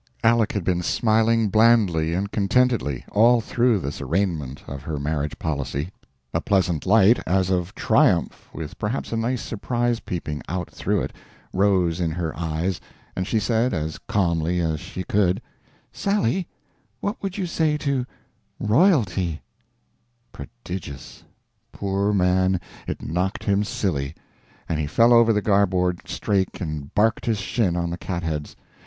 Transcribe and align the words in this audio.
Aleck 0.23 0.53
had 0.53 0.63
been 0.63 0.81
smiling 0.81 1.49
blandly 1.49 2.11
and 2.15 2.31
contentedly 2.31 3.05
all 3.11 3.39
through 3.39 3.77
this 3.77 4.01
arraignment 4.01 4.63
of 4.67 4.81
her 4.81 4.97
marriage 4.97 5.37
policy, 5.37 5.91
a 6.33 6.41
pleasant 6.41 6.87
light, 6.87 7.19
as 7.27 7.51
of 7.51 7.75
triumph 7.75 8.49
with 8.51 8.79
perhaps 8.79 9.11
a 9.11 9.15
nice 9.15 9.43
surprise 9.43 9.99
peeping 9.99 10.41
out 10.49 10.71
through 10.71 11.03
it, 11.03 11.13
rose 11.53 11.99
in 11.99 12.09
her 12.09 12.35
eyes, 12.35 12.81
and 13.15 13.27
she 13.27 13.37
said, 13.39 13.75
as 13.75 13.99
calmly 14.07 14.59
as 14.59 14.79
she 14.79 15.03
could: 15.03 15.39
"Sally, 15.93 16.47
what 16.99 17.21
would 17.21 17.37
you 17.37 17.45
say 17.45 17.77
to 17.77 18.07
royalty?" 18.59 19.43
Prodigious! 20.31 21.25
Poor 21.71 22.11
man, 22.11 22.59
it 22.87 23.03
knocked 23.03 23.43
him 23.43 23.63
silly, 23.63 24.15
and 24.67 24.79
he 24.79 24.87
fell 24.87 25.13
over 25.13 25.31
the 25.31 25.43
garboard 25.43 26.01
strake 26.07 26.59
and 26.59 26.91
barked 26.95 27.27
his 27.27 27.37
shin 27.39 27.77
on 27.77 27.91
the 27.91 27.97
cat 27.99 28.23
heads. 28.23 28.55